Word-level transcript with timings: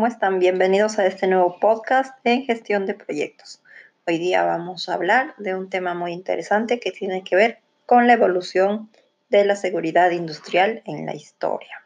¿cómo 0.00 0.06
están? 0.06 0.38
Bienvenidos 0.38 0.98
a 0.98 1.04
este 1.04 1.26
nuevo 1.26 1.60
podcast 1.60 2.18
en 2.24 2.46
gestión 2.46 2.86
de 2.86 2.94
proyectos. 2.94 3.62
Hoy 4.06 4.16
día 4.16 4.42
vamos 4.44 4.88
a 4.88 4.94
hablar 4.94 5.34
de 5.36 5.54
un 5.54 5.68
tema 5.68 5.92
muy 5.92 6.14
interesante 6.14 6.80
que 6.80 6.90
tiene 6.90 7.22
que 7.22 7.36
ver 7.36 7.58
con 7.84 8.06
la 8.06 8.14
evolución 8.14 8.88
de 9.28 9.44
la 9.44 9.56
seguridad 9.56 10.10
industrial 10.10 10.80
en 10.86 11.04
la 11.04 11.14
historia. 11.14 11.84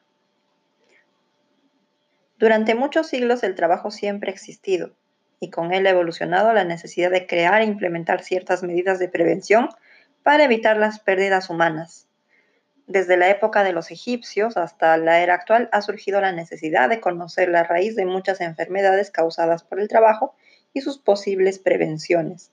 Durante 2.39 2.77
muchos 2.77 3.09
siglos 3.09 3.43
el 3.43 3.57
trabajo 3.57 3.91
siempre 3.91 4.31
ha 4.31 4.33
existido 4.33 4.93
y 5.41 5.51
con 5.51 5.73
él 5.73 5.85
ha 5.89 5.91
evolucionado 5.91 6.53
la 6.53 6.63
necesidad 6.63 7.11
de 7.11 7.27
crear 7.27 7.63
e 7.63 7.65
implementar 7.65 8.23
ciertas 8.23 8.63
medidas 8.63 9.01
de 9.01 9.09
prevención 9.09 9.71
para 10.23 10.45
evitar 10.45 10.77
las 10.77 11.01
pérdidas 11.01 11.51
humanas. 11.51 12.07
Desde 12.87 13.17
la 13.17 13.31
época 13.31 13.65
de 13.65 13.73
los 13.73 13.91
egipcios 13.91 14.59
hasta 14.59 14.97
la 14.99 15.21
era 15.21 15.35
actual 15.35 15.71
ha 15.73 15.81
surgido 15.81 16.21
la 16.21 16.33
necesidad 16.33 16.91
de 16.91 17.01
conocer 17.01 17.49
la 17.49 17.65
raíz 17.65 17.97
de 17.97 18.05
muchas 18.05 18.43
enfermedades 18.43 19.11
causadas 19.11 19.65
por 19.65 19.81
el 19.81 19.89
trabajo 19.89 20.35
y 20.75 20.83
sus 20.83 20.99
posibles 20.99 21.59
prevenciones, 21.59 22.53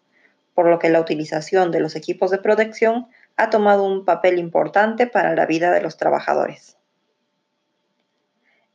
por 0.54 0.67
lo 0.67 0.80
que 0.80 0.90
la 0.90 1.02
utilización 1.02 1.71
de 1.71 1.81
los 1.81 1.98
equipos 1.98 2.31
de 2.31 2.38
protección 2.38 3.07
ha 3.35 3.49
tomado 3.49 3.84
un 3.84 4.05
papel 4.05 4.40
importante 4.40 5.05
para 5.05 5.35
la 5.35 5.45
vida 5.45 5.71
de 5.71 5.81
los 5.81 5.98
trabajadores. 5.98 6.77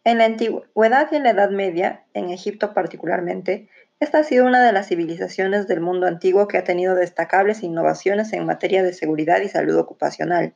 En 0.04 0.18
la 0.18 0.26
antigüedad 0.26 1.08
y 1.10 1.16
en 1.16 1.22
la 1.22 1.30
Edad 1.30 1.50
Media, 1.50 2.04
en 2.12 2.30
Egipto 2.30 2.74
particularmente, 2.74 3.68
esta 3.98 4.18
ha 4.18 4.24
sido 4.24 4.44
una 4.44 4.62
de 4.62 4.72
las 4.72 4.88
civilizaciones 4.88 5.66
del 5.68 5.80
mundo 5.80 6.06
antiguo 6.06 6.48
que 6.48 6.58
ha 6.58 6.64
tenido 6.64 6.94
destacables 6.94 7.62
innovaciones 7.62 8.32
en 8.34 8.44
materia 8.44 8.82
de 8.82 8.92
seguridad 8.92 9.40
y 9.40 9.48
salud 9.48 9.76
ocupacional. 9.78 10.54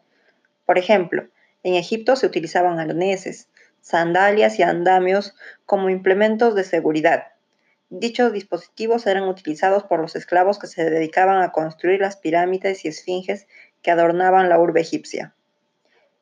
Por 0.71 0.79
ejemplo, 0.79 1.27
en 1.65 1.75
Egipto 1.75 2.15
se 2.15 2.27
utilizaban 2.27 2.79
arneses, 2.79 3.49
sandalias 3.81 4.61
y 4.61 4.63
andamios 4.63 5.35
como 5.67 5.91
implementos 5.91 6.55
de 6.55 6.63
seguridad. 6.63 7.25
Dichos 7.89 8.33
dispositivos 8.33 9.09
eran 9.09 9.25
utilizados 9.25 9.83
por 9.83 9.99
los 9.99 10.15
esclavos 10.15 10.61
que 10.61 10.69
se 10.69 10.89
dedicaban 10.89 11.43
a 11.43 11.51
construir 11.51 12.01
las 12.01 12.17
pirámides 12.17 12.85
y 12.85 12.89
esfinges 12.89 13.49
que 13.83 13.91
adornaban 13.91 14.49
la 14.49 14.61
urbe 14.61 14.83
egipcia. 14.83 15.35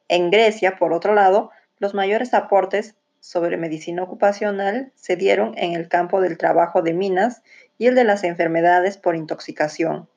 En 0.09 0.31
Grecia, 0.31 0.79
por 0.79 0.95
otro 0.95 1.15
lado, 1.15 1.51
los 1.79 1.93
mayores 1.93 2.33
aportes 2.33 2.95
sobre 3.21 3.59
medicina 3.59 4.03
ocupacional 4.03 4.93
se 4.95 5.17
dieron 5.17 5.59
en 5.59 5.75
el 5.75 5.89
campo 5.89 6.23
del 6.23 6.39
trabajo 6.39 6.81
de 6.81 6.95
minas 6.95 7.43
y 7.77 7.89
el 7.89 7.95
de 7.95 8.05
las 8.05 8.25
enfermedades 8.25 8.97
por 8.97 9.15
intoxicación. 9.15 10.09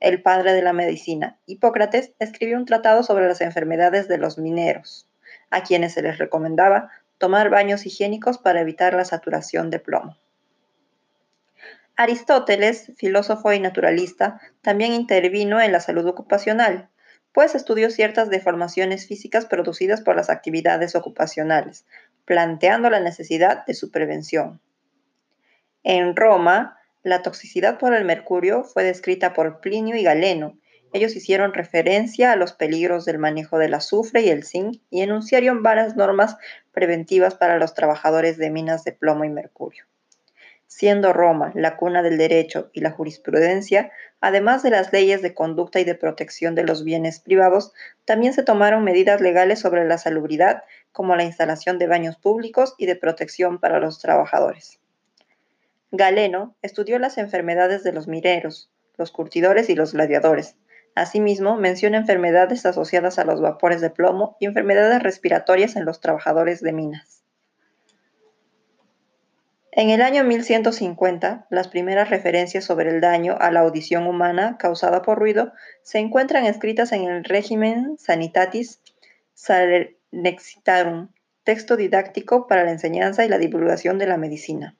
El 0.00 0.22
padre 0.22 0.52
de 0.52 0.62
la 0.62 0.72
medicina, 0.72 1.38
Hipócrates, 1.46 2.12
escribió 2.18 2.56
un 2.56 2.66
tratado 2.66 3.02
sobre 3.02 3.26
las 3.26 3.40
enfermedades 3.40 4.08
de 4.08 4.18
los 4.18 4.38
mineros, 4.38 5.08
a 5.50 5.62
quienes 5.62 5.94
se 5.94 6.02
les 6.02 6.18
recomendaba 6.18 6.90
tomar 7.18 7.48
baños 7.48 7.86
higiénicos 7.86 8.38
para 8.38 8.60
evitar 8.60 8.94
la 8.94 9.04
saturación 9.04 9.70
de 9.70 9.78
plomo. 9.78 10.16
Aristóteles, 11.96 12.92
filósofo 12.96 13.52
y 13.52 13.60
naturalista, 13.60 14.40
también 14.62 14.92
intervino 14.92 15.60
en 15.60 15.70
la 15.70 15.80
salud 15.80 16.06
ocupacional, 16.06 16.88
pues 17.32 17.54
estudió 17.54 17.90
ciertas 17.90 18.30
deformaciones 18.30 19.06
físicas 19.06 19.46
producidas 19.46 20.00
por 20.00 20.16
las 20.16 20.30
actividades 20.30 20.94
ocupacionales, 20.96 21.84
planteando 22.24 22.90
la 22.90 23.00
necesidad 23.00 23.64
de 23.66 23.74
su 23.74 23.90
prevención. 23.90 24.60
En 25.82 26.16
Roma, 26.16 26.78
la 27.04 27.22
toxicidad 27.22 27.78
por 27.78 27.94
el 27.94 28.04
mercurio 28.04 28.64
fue 28.64 28.82
descrita 28.82 29.32
por 29.32 29.60
Plinio 29.60 29.94
y 29.94 30.02
Galeno. 30.02 30.58
Ellos 30.92 31.14
hicieron 31.14 31.54
referencia 31.54 32.32
a 32.32 32.36
los 32.36 32.52
peligros 32.52 33.04
del 33.04 33.18
manejo 33.18 33.58
del 33.58 33.74
azufre 33.74 34.22
y 34.22 34.30
el 34.30 34.42
zinc 34.42 34.80
y 34.90 35.02
enunciaron 35.02 35.62
varias 35.62 35.94
normas 35.94 36.36
preventivas 36.72 37.36
para 37.36 37.58
los 37.58 37.74
trabajadores 37.74 38.38
de 38.38 38.50
minas 38.50 38.82
de 38.82 38.90
plomo 38.90 39.24
y 39.24 39.28
mercurio 39.28 39.84
siendo 40.74 41.12
Roma 41.12 41.52
la 41.54 41.76
cuna 41.76 42.02
del 42.02 42.18
derecho 42.18 42.68
y 42.72 42.80
la 42.80 42.90
jurisprudencia, 42.90 43.92
además 44.20 44.64
de 44.64 44.70
las 44.70 44.92
leyes 44.92 45.22
de 45.22 45.32
conducta 45.32 45.78
y 45.78 45.84
de 45.84 45.94
protección 45.94 46.56
de 46.56 46.64
los 46.64 46.82
bienes 46.82 47.20
privados, 47.20 47.72
también 48.04 48.32
se 48.32 48.42
tomaron 48.42 48.82
medidas 48.82 49.20
legales 49.20 49.60
sobre 49.60 49.84
la 49.86 49.98
salubridad, 49.98 50.64
como 50.90 51.14
la 51.14 51.22
instalación 51.22 51.78
de 51.78 51.86
baños 51.86 52.16
públicos 52.16 52.74
y 52.76 52.86
de 52.86 52.96
protección 52.96 53.60
para 53.60 53.78
los 53.78 54.00
trabajadores. 54.00 54.80
Galeno 55.96 56.56
estudió 56.60 56.98
las 56.98 57.18
enfermedades 57.18 57.84
de 57.84 57.92
los 57.92 58.08
mineros, 58.08 58.72
los 58.96 59.12
curtidores 59.12 59.70
y 59.70 59.76
los 59.76 59.92
gladiadores. 59.92 60.56
Asimismo, 60.96 61.56
menciona 61.56 61.98
enfermedades 61.98 62.66
asociadas 62.66 63.20
a 63.20 63.24
los 63.24 63.40
vapores 63.40 63.80
de 63.80 63.90
plomo 63.90 64.36
y 64.40 64.46
enfermedades 64.46 65.00
respiratorias 65.04 65.76
en 65.76 65.84
los 65.84 66.00
trabajadores 66.00 66.62
de 66.62 66.72
minas. 66.72 67.22
En 69.70 69.90
el 69.90 70.02
año 70.02 70.24
1150, 70.24 71.46
las 71.48 71.68
primeras 71.68 72.10
referencias 72.10 72.64
sobre 72.64 72.90
el 72.90 73.00
daño 73.00 73.36
a 73.38 73.52
la 73.52 73.60
audición 73.60 74.08
humana 74.08 74.56
causada 74.58 75.02
por 75.02 75.20
ruido 75.20 75.52
se 75.82 75.98
encuentran 75.98 76.44
escritas 76.44 76.90
en 76.90 77.04
el 77.04 77.22
régimen 77.22 77.96
Sanitatis 77.98 78.80
Salernexitarum, 79.34 81.10
texto 81.44 81.76
didáctico 81.76 82.48
para 82.48 82.64
la 82.64 82.72
enseñanza 82.72 83.24
y 83.24 83.28
la 83.28 83.38
divulgación 83.38 83.98
de 83.98 84.06
la 84.08 84.16
medicina. 84.16 84.76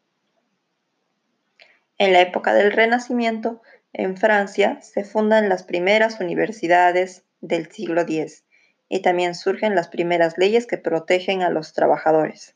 En 1.99 2.13
la 2.13 2.21
época 2.21 2.55
del 2.55 2.73
Renacimiento, 2.73 3.63
en 3.93 4.17
Francia, 4.17 4.81
se 4.83 5.05
fundan 5.05 5.49
las 5.49 5.63
primeras 5.63 6.21
universidades 6.21 7.25
del 7.41 7.71
siglo 7.71 8.01
X 8.03 8.45
y 8.89 9.01
también 9.01 9.35
surgen 9.35 9.75
las 9.75 9.89
primeras 9.89 10.37
leyes 10.37 10.67
que 10.67 10.79
protegen 10.79 11.43
a 11.43 11.51
los 11.51 11.73
trabajadores. 11.73 12.55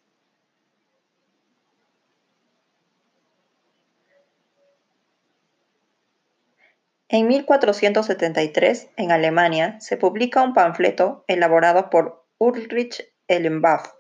En 7.11 7.27
1473, 7.27 8.91
en 8.97 9.13
Alemania, 9.13 9.81
se 9.81 9.97
publica 9.97 10.43
un 10.43 10.53
panfleto 10.53 11.25
elaborado 11.27 11.89
por 11.89 12.27
Ulrich 12.37 13.09
Ellenbach 13.29 13.95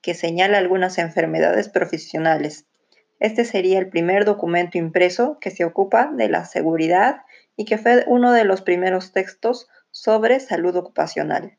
que 0.00 0.14
señala 0.14 0.58
algunas 0.58 0.98
enfermedades 0.98 1.68
profesionales. 1.68 2.66
Este 3.18 3.44
sería 3.44 3.78
el 3.78 3.88
primer 3.88 4.24
documento 4.24 4.78
impreso 4.78 5.38
que 5.40 5.50
se 5.50 5.64
ocupa 5.64 6.10
de 6.12 6.28
la 6.28 6.44
seguridad 6.44 7.22
y 7.56 7.64
que 7.64 7.78
fue 7.78 8.04
uno 8.06 8.32
de 8.32 8.44
los 8.44 8.60
primeros 8.62 9.12
textos 9.12 9.68
sobre 9.90 10.40
salud 10.40 10.76
ocupacional. 10.76 11.56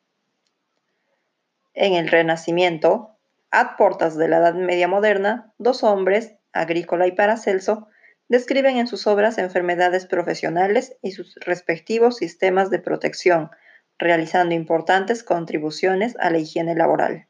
En 1.73 1.93
el 1.93 2.07
Renacimiento, 2.07 3.17
a 3.51 3.77
portas 3.77 4.17
de 4.17 4.27
la 4.27 4.37
Edad 4.37 4.55
Media 4.55 4.87
moderna, 4.87 5.53
dos 5.57 5.83
hombres, 5.83 6.35
Agrícola 6.53 7.07
y 7.07 7.11
Paracelso, 7.13 7.87
describen 8.29 8.77
en 8.77 8.87
sus 8.87 9.07
obras 9.07 9.37
enfermedades 9.37 10.05
profesionales 10.05 10.97
y 11.01 11.11
sus 11.11 11.35
respectivos 11.35 12.17
sistemas 12.17 12.69
de 12.69 12.79
protección, 12.79 13.51
realizando 13.97 14.53
importantes 14.53 15.23
contribuciones 15.23 16.15
a 16.19 16.29
la 16.29 16.39
higiene 16.39 16.75
laboral. 16.75 17.27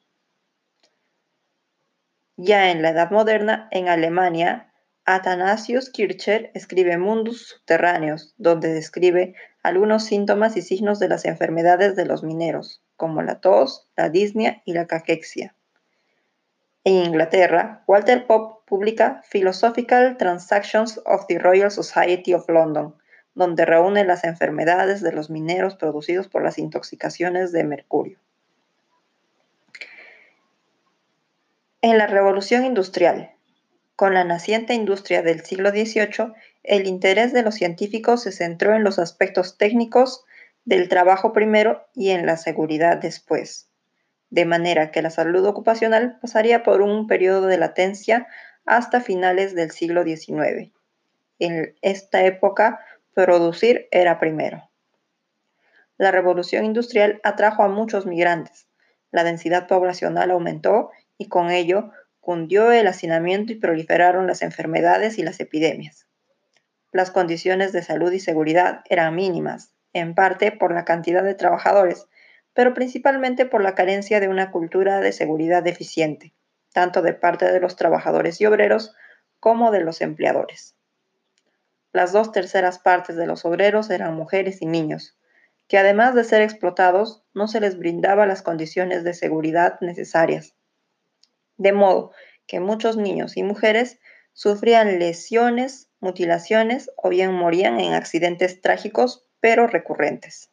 Ya 2.39 2.69
en 2.69 2.83
la 2.83 2.91
Edad 2.91 3.09
Moderna, 3.09 3.67
en 3.71 3.87
Alemania, 3.87 4.71
Athanasius 5.05 5.89
Kircher 5.89 6.51
escribe 6.53 6.95
Mundus 6.99 7.47
Subterráneos, 7.47 8.35
donde 8.37 8.71
describe 8.71 9.33
algunos 9.63 10.05
síntomas 10.05 10.55
y 10.55 10.61
signos 10.61 10.99
de 10.99 11.07
las 11.07 11.25
enfermedades 11.25 11.95
de 11.95 12.05
los 12.05 12.23
mineros, 12.23 12.83
como 12.95 13.23
la 13.23 13.41
tos, 13.41 13.87
la 13.95 14.09
disnea 14.09 14.61
y 14.65 14.73
la 14.73 14.85
caquexia. 14.85 15.55
En 16.83 17.05
Inglaterra, 17.05 17.83
Walter 17.87 18.27
Pope 18.27 18.61
publica 18.67 19.23
Philosophical 19.31 20.17
Transactions 20.17 21.01
of 21.05 21.25
the 21.27 21.39
Royal 21.39 21.71
Society 21.71 22.35
of 22.35 22.47
London, 22.47 22.93
donde 23.33 23.65
reúne 23.65 24.05
las 24.05 24.23
enfermedades 24.23 25.01
de 25.01 25.11
los 25.11 25.31
mineros 25.31 25.75
producidos 25.75 26.27
por 26.27 26.43
las 26.43 26.59
intoxicaciones 26.59 27.51
de 27.51 27.63
mercurio. 27.63 28.19
En 31.81 31.97
la 31.97 32.07
Revolución 32.07 32.65
Industrial, 32.65 33.31
con 33.95 34.13
la 34.13 34.23
naciente 34.23 34.73
industria 34.73 35.21
del 35.21 35.43
siglo 35.43 35.69
XVIII, 35.69 36.33
el 36.63 36.87
interés 36.87 37.33
de 37.33 37.43
los 37.43 37.55
científicos 37.55 38.23
se 38.23 38.31
centró 38.31 38.75
en 38.75 38.83
los 38.83 38.99
aspectos 38.99 39.57
técnicos 39.57 40.23
del 40.65 40.89
trabajo 40.89 41.33
primero 41.33 41.87
y 41.93 42.09
en 42.09 42.25
la 42.25 42.37
seguridad 42.37 42.97
después 42.97 43.67
de 44.29 44.45
manera 44.45 44.91
que 44.91 45.01
la 45.01 45.09
salud 45.09 45.45
ocupacional 45.45 46.17
pasaría 46.19 46.63
por 46.63 46.81
un 46.81 47.07
periodo 47.07 47.47
de 47.47 47.57
latencia 47.57 48.27
hasta 48.65 49.01
finales 49.01 49.55
del 49.55 49.71
siglo 49.71 50.03
XIX. 50.03 50.71
En 51.39 51.75
esta 51.81 52.25
época, 52.25 52.79
producir 53.13 53.87
era 53.91 54.19
primero. 54.19 54.69
La 55.97 56.11
revolución 56.11 56.65
industrial 56.65 57.21
atrajo 57.23 57.63
a 57.63 57.69
muchos 57.69 58.05
migrantes, 58.05 58.67
la 59.11 59.23
densidad 59.23 59.67
poblacional 59.67 60.31
aumentó 60.31 60.91
y 61.17 61.27
con 61.27 61.51
ello 61.51 61.91
cundió 62.19 62.71
el 62.71 62.87
hacinamiento 62.87 63.53
y 63.53 63.55
proliferaron 63.55 64.27
las 64.27 64.41
enfermedades 64.41 65.17
y 65.17 65.23
las 65.23 65.39
epidemias. 65.39 66.07
Las 66.91 67.11
condiciones 67.11 67.71
de 67.71 67.83
salud 67.83 68.11
y 68.11 68.19
seguridad 68.19 68.81
eran 68.89 69.15
mínimas, 69.15 69.73
en 69.93 70.15
parte 70.15 70.51
por 70.51 70.73
la 70.73 70.85
cantidad 70.85 71.23
de 71.23 71.35
trabajadores, 71.35 72.07
pero 72.53 72.73
principalmente 72.73 73.45
por 73.45 73.61
la 73.61 73.75
carencia 73.75 74.19
de 74.19 74.27
una 74.27 74.51
cultura 74.51 74.99
de 74.99 75.11
seguridad 75.11 75.65
eficiente. 75.67 76.33
tanto 76.73 77.01
de 77.01 77.13
parte 77.13 77.51
de 77.51 77.59
los 77.59 77.75
trabajadores 77.75 78.39
y 78.39 78.45
obreros 78.45 78.93
como 79.39 79.71
de 79.71 79.79
los 79.79 80.01
empleadores. 80.01 80.75
Las 81.91 82.11
dos 82.11 82.31
terceras 82.31 82.77
partes 82.77 83.15
de 83.15 83.25
los 83.25 83.45
obreros 83.45 83.89
eran 83.89 84.15
mujeres 84.15 84.61
y 84.61 84.67
niños, 84.67 85.17
que 85.67 85.79
además 85.79 86.13
de 86.13 86.23
ser 86.23 86.41
explotados, 86.43 87.23
no 87.33 87.47
se 87.47 87.61
les 87.61 87.79
brindaba 87.79 88.27
las 88.27 88.43
condiciones 88.43 89.03
de 89.03 89.15
seguridad 89.15 89.79
necesarias. 89.81 90.56
De 91.57 91.71
modo 91.71 92.11
que 92.45 92.59
muchos 92.59 92.97
niños 92.97 93.37
y 93.37 93.43
mujeres 93.43 93.99
sufrían 94.33 94.99
lesiones, 94.99 95.89
mutilaciones 95.99 96.91
o 96.95 97.09
bien 97.09 97.33
morían 97.33 97.79
en 97.79 97.93
accidentes 97.93 98.61
trágicos 98.61 99.25
pero 99.39 99.67
recurrentes. 99.67 100.49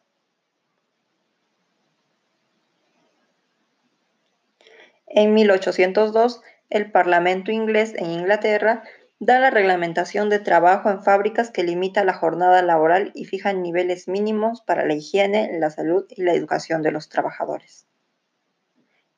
En 5.07 5.33
1802, 5.33 6.41
el 6.69 6.91
Parlamento 6.91 7.51
inglés 7.51 7.93
en 7.95 8.11
Inglaterra 8.11 8.83
da 9.19 9.39
la 9.39 9.49
reglamentación 9.49 10.29
de 10.29 10.39
trabajo 10.39 10.89
en 10.89 11.03
fábricas 11.03 11.51
que 11.51 11.63
limita 11.63 12.03
la 12.03 12.13
jornada 12.13 12.61
laboral 12.61 13.11
y 13.13 13.25
fija 13.25 13.53
niveles 13.53 14.07
mínimos 14.07 14.61
para 14.61 14.85
la 14.85 14.93
higiene, 14.93 15.57
la 15.57 15.69
salud 15.69 16.05
y 16.09 16.23
la 16.23 16.33
educación 16.33 16.81
de 16.81 16.91
los 16.91 17.07
trabajadores. 17.07 17.87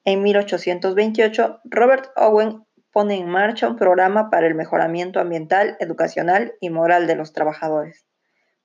En 0.07 0.23
1828, 0.23 1.59
Robert 1.65 2.11
Owen 2.15 2.65
pone 2.93 3.15
en 3.15 3.27
marcha 3.27 3.67
un 3.67 3.75
programa 3.75 4.29
para 4.29 4.47
el 4.47 4.55
mejoramiento 4.55 5.19
ambiental, 5.19 5.75
educacional 5.81 6.53
y 6.61 6.69
moral 6.69 7.07
de 7.07 7.15
los 7.15 7.33
trabajadores. 7.33 8.07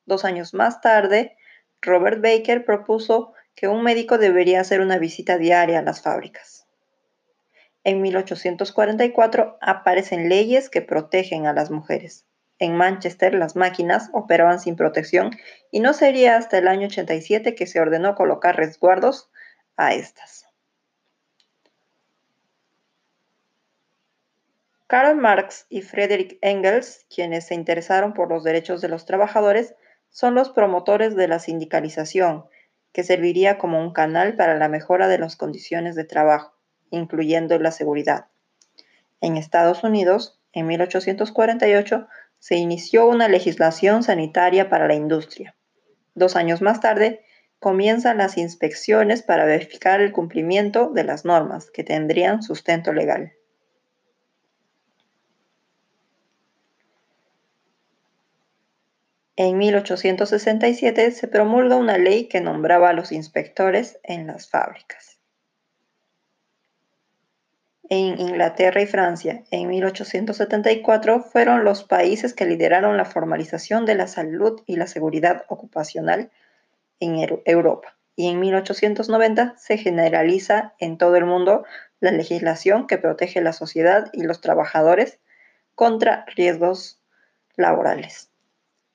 Dos 0.07 0.25
años 0.25 0.55
más 0.55 0.81
tarde, 0.81 1.37
Robert 1.81 2.23
Baker 2.23 2.65
propuso 2.65 3.33
que 3.57 3.67
un 3.67 3.83
médico 3.83 4.19
debería 4.19 4.61
hacer 4.61 4.81
una 4.81 4.99
visita 4.99 5.37
diaria 5.37 5.81
a 5.81 5.83
las 5.83 6.01
fábricas. 6.01 6.69
En 7.83 8.03
1844 8.03 9.59
aparecen 9.61 10.29
leyes 10.29 10.71
que 10.71 10.81
protegen 10.81 11.49
a 11.49 11.53
las 11.53 11.73
mujeres. 11.73 12.25
En 12.61 12.77
Manchester 12.77 13.35
las 13.35 13.57
máquinas 13.57 14.11
operaban 14.13 14.61
sin 14.61 14.77
protección 14.77 15.33
y 15.73 15.81
no 15.81 15.93
sería 15.93 16.37
hasta 16.37 16.59
el 16.59 16.69
año 16.69 16.87
87 16.87 17.57
que 17.57 17.67
se 17.67 17.81
ordenó 17.81 18.15
colocar 18.15 18.55
resguardos 18.55 19.29
a 19.77 19.93
estas. 19.93 20.42
Karl 24.93 25.17
Marx 25.17 25.65
y 25.71 25.81
Friedrich 25.81 26.37
Engels, 26.43 27.07
quienes 27.09 27.47
se 27.47 27.55
interesaron 27.55 28.13
por 28.13 28.29
los 28.29 28.45
derechos 28.45 28.83
de 28.83 28.89
los 28.89 29.07
trabajadores, 29.07 29.75
son 30.11 30.35
los 30.35 30.51
promotores 30.51 31.17
de 31.17 31.29
la 31.29 31.39
sindicalización, 31.39 32.45
que 32.93 33.03
serviría 33.03 33.57
como 33.57 33.81
un 33.81 33.95
canal 33.95 34.37
para 34.37 34.55
la 34.59 34.69
mejora 34.69 35.09
de 35.09 35.17
las 35.17 35.37
condiciones 35.37 35.95
de 35.95 36.05
trabajo 36.05 36.53
incluyendo 36.91 37.59
la 37.59 37.71
seguridad. 37.71 38.27
En 39.23 39.39
Estados 39.39 39.83
Unidos, 39.83 40.39
en 40.53 40.67
1848, 40.67 42.07
se 42.39 42.57
inició 42.57 43.07
una 43.07 43.29
legislación 43.29 44.03
sanitaria 44.03 44.69
para 44.69 44.87
la 44.87 44.95
industria. 44.95 45.57
Dos 46.15 46.37
años 46.37 46.61
más 46.61 46.83
tarde, 46.83 47.25
comienzan 47.61 48.19
las 48.19 48.37
inspecciones 48.37 49.23
para 49.23 49.47
verificar 49.47 50.03
el 50.03 50.13
cumplimiento 50.13 50.91
de 50.91 51.05
las 51.05 51.25
normas 51.25 51.71
que 51.71 51.83
tendrían 51.83 52.43
sustento 52.43 52.93
legal. 52.93 53.33
En 59.45 59.59
1867 59.59 61.11
se 61.11 61.29
promulga 61.29 61.77
una 61.77 61.99
ley 61.99 62.29
que 62.29 62.41
nombraba 62.41 62.91
a 62.91 62.93
los 62.93 63.11
inspectores 63.13 63.99
en 64.05 64.27
las 64.27 64.49
fábricas 64.49 65.13
en 67.95 68.19
Inglaterra 68.19 68.81
y 68.81 68.87
Francia 68.87 69.43
en 69.51 69.69
1874 69.69 71.25
fueron 71.25 71.63
los 71.63 71.85
países 71.85 72.33
que 72.33 72.47
lideraron 72.47 72.97
la 72.97 73.05
formalización 73.05 73.85
de 73.85 73.95
la 73.95 74.07
salud 74.07 74.63
y 74.65 74.77
la 74.77 74.87
seguridad 74.87 75.45
ocupacional 75.49 76.31
en 77.01 77.43
Europa. 77.45 77.95
Y 78.17 78.31
en 78.31 78.41
1890 78.41 79.57
se 79.59 79.77
generaliza 79.77 80.73
en 80.79 80.97
todo 80.97 81.17
el 81.17 81.27
mundo 81.27 81.67
la 82.01 82.13
legislación 82.13 82.87
que 82.87 82.97
protege 82.97 83.43
la 83.43 83.53
sociedad 83.53 84.09
y 84.15 84.23
los 84.23 84.41
trabajadores 84.41 85.19
contra 85.75 86.25
riesgos 86.35 86.99
laborales. 87.57 88.32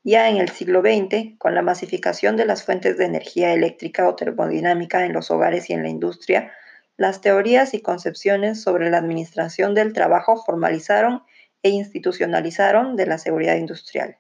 Ya 0.09 0.29
en 0.29 0.37
el 0.37 0.47
siglo 0.47 0.79
XX, 0.79 1.37
con 1.37 1.53
la 1.53 1.61
masificación 1.61 2.37
de 2.37 2.45
las 2.45 2.63
fuentes 2.63 2.97
de 2.97 3.03
energía 3.03 3.53
eléctrica 3.53 4.07
o 4.07 4.15
termodinámica 4.15 5.03
en 5.03 5.11
los 5.11 5.31
hogares 5.31 5.69
y 5.69 5.73
en 5.73 5.83
la 5.83 5.89
industria, 5.89 6.53
las 6.95 7.19
teorías 7.19 7.73
y 7.73 7.81
concepciones 7.81 8.61
sobre 8.61 8.89
la 8.89 8.99
administración 8.99 9.75
del 9.75 9.91
trabajo 9.91 10.41
formalizaron 10.45 11.23
e 11.61 11.71
institucionalizaron 11.71 12.95
de 12.95 13.05
la 13.05 13.17
seguridad 13.17 13.57
industrial. 13.57 14.17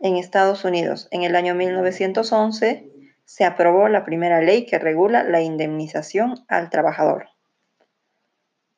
En 0.00 0.16
Estados 0.16 0.66
Unidos, 0.66 1.08
en 1.10 1.22
el 1.22 1.34
año 1.34 1.54
1911, 1.54 2.90
se 3.24 3.44
aprobó 3.46 3.88
la 3.88 4.04
primera 4.04 4.42
ley 4.42 4.66
que 4.66 4.78
regula 4.78 5.24
la 5.24 5.40
indemnización 5.40 6.44
al 6.46 6.68
trabajador. 6.68 7.31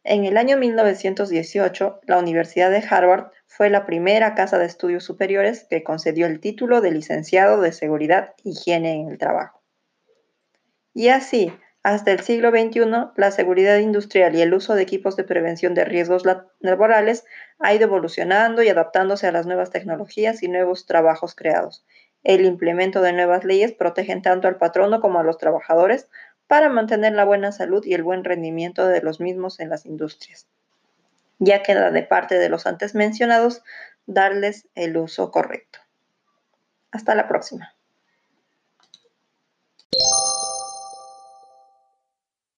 En 0.06 0.26
el 0.26 0.36
año 0.36 0.58
1918, 0.58 2.00
la 2.04 2.18
Universidad 2.18 2.70
de 2.70 2.84
Harvard 2.88 3.30
fue 3.46 3.70
la 3.70 3.86
primera 3.86 4.34
casa 4.34 4.58
de 4.58 4.66
estudios 4.66 5.02
superiores 5.02 5.64
que 5.64 5.82
concedió 5.82 6.26
el 6.26 6.40
título 6.40 6.82
de 6.82 6.90
licenciado 6.90 7.58
de 7.62 7.72
Seguridad 7.72 8.34
e 8.44 8.50
Higiene 8.50 9.00
en 9.00 9.08
el 9.08 9.16
Trabajo. 9.16 9.62
Y 10.92 11.08
así, 11.08 11.54
hasta 11.82 12.12
el 12.12 12.20
siglo 12.20 12.50
XXI, 12.50 13.12
la 13.16 13.30
seguridad 13.30 13.78
industrial 13.78 14.34
y 14.34 14.42
el 14.42 14.52
uso 14.52 14.74
de 14.74 14.82
equipos 14.82 15.16
de 15.16 15.24
prevención 15.24 15.72
de 15.72 15.86
riesgos 15.86 16.24
laborales 16.60 17.24
ha 17.58 17.72
ido 17.72 17.84
evolucionando 17.84 18.62
y 18.62 18.68
adaptándose 18.68 19.26
a 19.26 19.32
las 19.32 19.46
nuevas 19.46 19.70
tecnologías 19.70 20.42
y 20.42 20.48
nuevos 20.48 20.84
trabajos 20.84 21.34
creados. 21.34 21.86
El 22.24 22.44
implemento 22.44 23.00
de 23.00 23.12
nuevas 23.12 23.44
leyes 23.44 23.72
protegen 23.72 24.22
tanto 24.22 24.48
al 24.48 24.56
patrono 24.56 25.00
como 25.00 25.18
a 25.18 25.24
los 25.24 25.38
trabajadores 25.38 26.08
para 26.46 26.68
mantener 26.68 27.12
la 27.12 27.24
buena 27.24 27.52
salud 27.52 27.84
y 27.84 27.94
el 27.94 28.02
buen 28.02 28.24
rendimiento 28.24 28.86
de 28.86 29.00
los 29.02 29.20
mismos 29.20 29.60
en 29.60 29.70
las 29.70 29.86
industrias. 29.86 30.46
Ya 31.38 31.62
queda 31.62 31.90
de 31.90 32.02
parte 32.02 32.38
de 32.38 32.48
los 32.48 32.66
antes 32.66 32.94
mencionados 32.94 33.62
darles 34.06 34.68
el 34.74 34.96
uso 34.96 35.30
correcto. 35.30 35.80
Hasta 36.90 37.14
la 37.14 37.26
próxima. 37.26 37.74